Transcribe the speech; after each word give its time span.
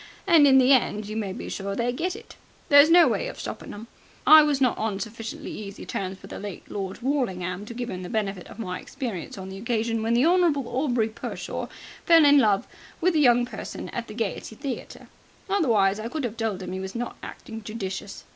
And 0.25 0.47
in 0.47 0.57
the 0.57 0.73
end 0.73 1.07
you 1.07 1.15
may 1.15 1.31
be 1.31 1.47
sure 1.47 1.75
they 1.75 1.91
get 1.91 2.15
it. 2.15 2.35
There's 2.69 2.89
no 2.89 3.07
way 3.07 3.27
of 3.27 3.39
stoppin' 3.39 3.69
them. 3.69 3.85
I 4.25 4.41
was 4.41 4.59
not 4.59 4.75
on 4.79 4.99
sufficiently 4.99 5.51
easy 5.51 5.85
terms 5.85 6.19
with 6.23 6.31
the 6.31 6.39
late 6.39 6.71
Lord 6.71 7.03
Worlingham 7.03 7.67
to 7.67 7.73
give 7.75 7.91
'im 7.91 8.01
the 8.01 8.09
benefit 8.09 8.47
of 8.47 8.57
my 8.57 8.79
experience 8.79 9.37
on 9.37 9.49
the 9.49 9.59
occasion 9.59 10.01
when 10.01 10.15
the 10.15 10.25
Honourable 10.25 10.67
Aubrey 10.67 11.09
Pershore 11.09 11.69
fell 12.03 12.25
in 12.25 12.39
love 12.39 12.65
with 12.99 13.13
the 13.13 13.19
young 13.19 13.45
person 13.45 13.89
at 13.89 14.07
the 14.07 14.15
Gaiety 14.15 14.55
Theatre. 14.55 15.07
Otherwise 15.47 15.99
I 15.99 16.07
could 16.09 16.25
'ave 16.25 16.33
told 16.35 16.63
'im 16.63 16.71
he 16.71 16.79
was 16.79 16.95
not 16.95 17.17
acting 17.21 17.61
judicious. 17.63 18.23